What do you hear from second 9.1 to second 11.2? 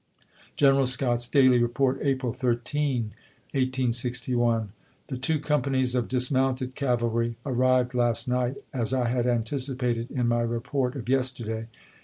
anticipated in my report of